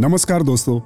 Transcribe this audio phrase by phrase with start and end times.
[0.00, 0.78] नमस्कार दोस्तों,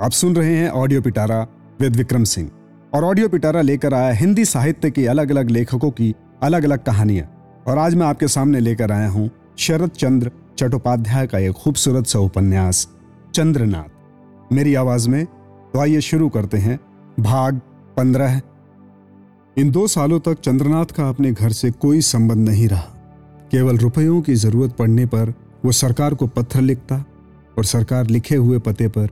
[0.00, 1.40] आप सुन रहे हैं ऑडियो पिटारा
[1.80, 2.50] विद विक्रम सिंह
[2.94, 7.26] और ऑडियो पिटारा लेकर आया हिंदी साहित्य के अलग अलग लेखकों की अलग अलग कहानियाँ।
[7.68, 9.28] और आज मैं आपके सामने लेकर आया हूँ
[9.58, 12.86] शरद चंद्र चट्टोपाध्याय का एक खूबसूरत सा उपन्यास,
[13.34, 16.78] चंद्रनाथ। मेरी आवाज़ में तो आइए शुरू करते हैं।
[17.20, 17.60] भाग
[17.96, 18.40] पंद्रह।
[19.56, 22.90] इन दो सालों तक चंद्रनाथ का अपने घर से कोई संबंध नहीं रहा।
[23.50, 27.04] केवल रुपयों की ज़रूरत पड़ने पर वो सरकार को पत्र लिखता
[27.58, 29.08] और सरकार लिखे हुए पते पर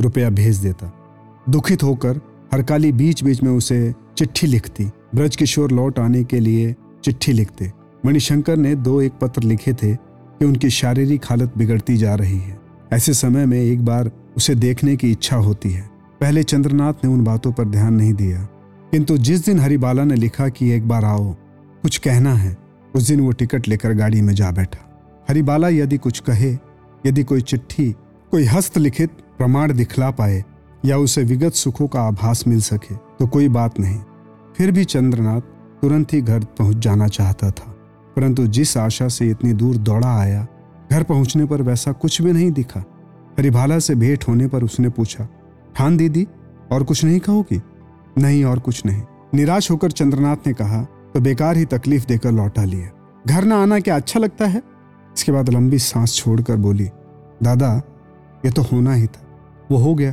[0.00, 0.92] रुपया भेज देता।
[1.48, 2.20] दुखित होकर
[2.52, 7.72] हरकाली बीच बीच में उसे चिट्ठी लिखती। ब्रज किशोर लौट आने के लिए चिट्ठी लिखते।
[8.06, 12.60] मणिशंकर ने दो एक पत्र लिखे थे कि उनकी शारीरिक हालत बिगड़ती जा रही है।
[12.92, 17.24] ऐसे समय में एक बार उसे देखने की इच्छा होती है। पहले चंद्रनाथ ने उन
[17.24, 18.48] बातों पर ध्यान नहीं दिया।
[18.90, 21.32] किंतु जिस दिन हरिबाला ने लिखा कि एक बार आओ,
[21.82, 22.56] कुछ कहना है,
[22.94, 26.56] उस दिन वो टिकट लेकर गाड़ी में जा बैठा। हरिबाला यदि कुछ कहे
[27.06, 27.90] यदि कोई चिट्ठी,
[28.30, 30.44] कोई हस्तलिखित प्रमाण दिखला पाए
[30.84, 34.00] या उसे विगत सुखों का आभास मिल सके तो कोई बात नहीं।
[34.56, 35.40] फिर भी चंद्रनाथ
[35.82, 37.70] तुरंत ही घर पहुँच जाना चाहता था।
[38.16, 40.46] परंतु जिस आशा से इतनी दूर दौड़ा आया,
[40.92, 42.80] घर पहुँचने पर वैसा कुछ भी नहीं दिखा।
[43.38, 45.28] हरिभाला से भेंट होने पर उसने पूछा,
[45.76, 46.26] ठान दीदी,
[46.72, 47.60] और कुछ नहीं कहोगी?
[48.18, 49.02] नहीं, और कुछ नहीं।
[49.34, 50.82] निराश होकर चंद्रनाथ ने कहा
[51.14, 52.88] तो बेकार ही तकलीफ़ देकर लौटा लिया
[53.28, 54.62] घर न आना क्या अच्छा लगता है?
[55.20, 56.88] इसके बाद लंबी सांस छोड़कर बोली,
[57.42, 57.70] दादा,
[58.44, 59.24] ये तो होना ही था।
[59.70, 60.12] वो हो गया।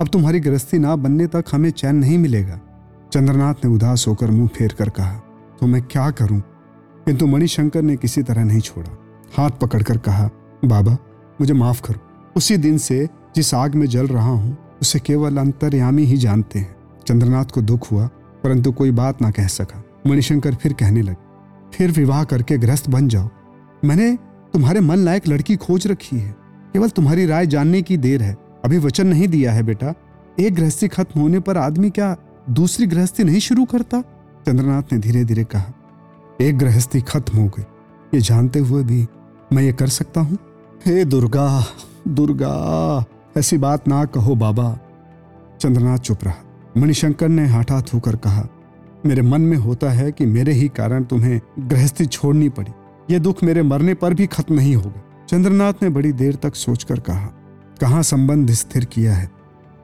[0.00, 2.58] अब तुम्हारी गृहस्थी ना बनने तक हमें चैन नहीं मिलेगा।
[3.12, 5.12] चंद्रनाथ ने उदास होकर मुँह फेर कर कहा
[5.60, 6.40] तो मैं क्या करूँ?
[7.06, 8.90] किंतु मणिशंकर ने किसी तरह नहीं छोड़ा।
[9.36, 10.28] हाथ पकड़कर कहा,
[10.64, 10.96] बाबा,
[11.40, 16.04] मुझे माफ़ करो। उसी दिन से जिस आग में जल रहा हूँ, उसे केवल अंतर्यामी
[16.04, 16.74] ही जानते हैं।
[17.06, 18.06] चंद्रनाथ को दुख हुआ,
[18.44, 21.16] परंतु कोई बात ना कह सका। मणिशंकर फिर कहने लगे,
[21.74, 23.28] फिर विवाह करके गृहस्थ बन जाओ।
[23.84, 24.16] मैंने
[24.54, 26.34] तुम्हारे मन लायक लड़की खोज रखी है।
[26.72, 29.94] केवल तुम्हारी राय जानने की देर है। अभी वचन नहीं दिया है बेटा।
[30.40, 32.16] एक गृहस्थी खत्म होने पर आदमी क्या
[32.50, 34.00] दूसरी गृहस्थी नहीं शुरू करता?
[34.46, 35.72] चंद्रनाथ ने धीरे धीरे कहा,
[36.40, 37.62] एक गृहस्थी खत्म हो गई।
[38.14, 39.06] ये जानते हुए भी
[39.52, 40.38] मैं ये कर सकता हूँ?
[40.86, 41.64] हे दुर्गा
[42.08, 43.04] दुर्गा,
[43.36, 44.78] ऐसी बात ना कहो बाबा।
[45.60, 46.34] चंद्रनाथ चुप रहा।
[46.76, 48.46] मणिशंकर ने हठात होकर कहा,
[49.06, 52.72] मेरे मन में होता है कि मेरे ही कारण तुम्हें गृहस्थी छोड़नी पड़ी।
[53.10, 57.00] ये दुख मेरे मरने पर भी खत्म नहीं होगा चंद्रनाथ ने बड़ी देर तक सोचकर
[57.00, 57.26] कहा
[57.80, 59.30] कहा संबंध स्थिर किया है?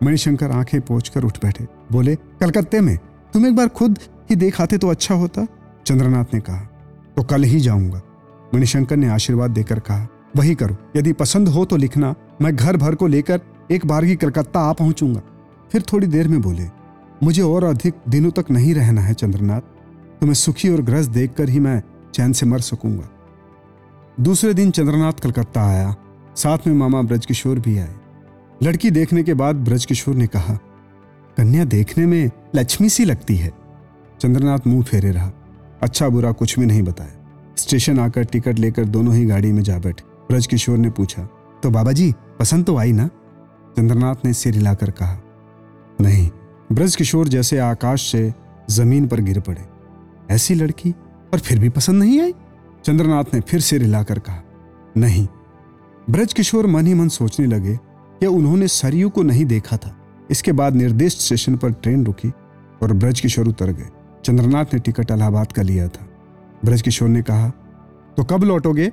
[0.03, 2.97] मणिशंकर आँखें पोचकर उठ बैठे। बोले, कलकत्ते में?
[3.32, 3.99] तुम एक बार खुद
[4.31, 5.47] ही देख आते तो अच्छा होता।
[5.87, 6.60] चंद्रनाथ ने कहा
[7.16, 8.00] तो कल ही जाऊँगा।
[8.54, 10.06] मणिशंकर ने आशीर्वाद देकर कहा,
[10.37, 13.41] वही करो। यदि पसंद हो तो लिखना। मैं घर भर को लेकर
[13.71, 15.21] एक बार ही कलकत्ता आ पहुंचूँगा।
[15.72, 16.69] फिर थोड़ी देर में बोले,
[17.22, 19.60] मुझे और अधिक दिनों तक नहीं रहना है, चंद्रनाथ।
[20.21, 21.83] तुम्हें सुखी और ग्रस्त देखकर ही मैं
[22.16, 23.09] चैन से मर सकूँगा।
[24.21, 25.94] दूसरे दिन चंद्रनाथ कलकत्ता आया।
[26.37, 27.94] साथ में मामा ब्रजकिशोर भी आए।
[28.62, 30.54] लड़की देखने के बाद ब्रजकिशोर ने कहा,
[31.37, 33.53] कन्या देखने में लक्ष्मी सी लगती है।
[34.21, 35.31] चंद्रनाथ मुँह फेरे रहा।
[35.82, 39.78] अच्छा बुरा कुछ भी नहीं बताया। स्टेशन आकर टिकट लेकर दोनों ही गाड़ी में जा
[39.78, 41.22] बैठे। ब्रजकिशोर ने पूछा
[41.62, 43.06] तो बाबा जी पसंद तो आई ना?
[43.77, 45.19] चंद्रनाथ ने सिर हिलाकर कहा,
[45.98, 46.28] नहीं।
[46.72, 48.33] ब्रजकिशोर जैसे आकाश से
[48.71, 49.65] ज़मीन पर गिर पड़े।
[50.31, 50.94] ऐसी लड़की
[51.36, 52.32] और फिर भी पसंद नहीं आई?
[52.84, 54.42] चंद्रनाथ ने फिर सिर हिलाकर कहा,
[54.97, 55.26] नहीं।
[56.10, 57.76] ब्रज किशोर मन ही मन सोचने लगे
[58.20, 59.94] कि उन्होंने सरयू को नहीं देखा था।
[60.30, 62.28] इसके बाद निर्दिष्ट स्टेशन पर ट्रेन रुकी
[62.82, 63.88] और ब्रज किशोर उतर गए।
[64.24, 66.08] चंद्रनाथ ने टिकट इलाहाबाद का लिया था।
[66.64, 67.48] ब्रज किशोर ने कहा
[68.16, 68.88] तो कब लौटोगे?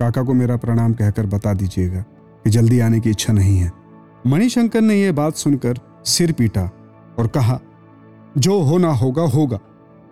[0.00, 2.00] काका को मेरा प्रणाम कहकर बता दीजिएगा
[2.44, 3.72] कि जल्दी आने की इच्छा नहीं है।
[4.26, 6.70] मणिशंकर ने यह बात सुनकर सिर पीटा
[7.18, 7.60] और कहा,
[8.38, 9.60] जो होना होगा होगा।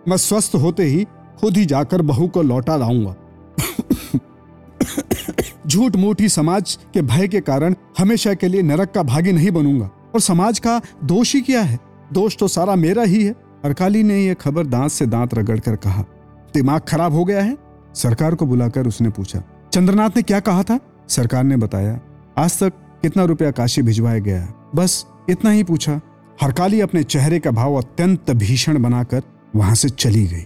[0.07, 1.05] मैं स्वस्थ होते ही
[1.39, 3.15] खुद ही जाकर बहू को लौटा लाऊँगा।
[5.67, 9.89] झूठ मूठी समाज के भय के कारण हमेशा के लिए नरक का भागी नहीं बनूँगा।
[10.13, 11.79] और समाज का दोष ही क्या है?
[12.13, 13.35] दोष तो सारा मेरा ही है।
[13.65, 16.03] अरकाली ने यह खबर दांत से दांत रगड़ कर कहा।
[16.53, 17.57] दिमाग खराब हो गया है?
[17.95, 19.43] सरकार को बुलाकर उसने पूछा।
[19.73, 20.79] चंद्रनाथ ने क्या कहा था?
[21.09, 21.99] सरकार ने बताया,
[22.37, 25.99] आज तक कितना रुपया काशी भिजवाया गया बस इतना ही पूछा।
[26.41, 29.21] हरकाली अपने चेहरे का भाव अत्यंत भीषण बनाकर
[29.55, 30.45] वहाँ से चली गई।